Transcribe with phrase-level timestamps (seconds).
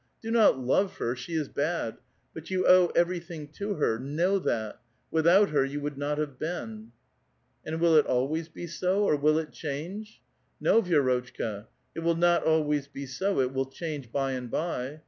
[0.19, 1.97] Do uot love her; she is bud;
[2.33, 4.81] but you owe everything to her, kuow that;
[5.11, 6.87] without lier, you would uot have beeu!"
[7.41, 10.19] '* And will it always be so, or will it change?""
[10.69, 14.99] No, Vi^rotehka, it will not always be su; it will change by and by.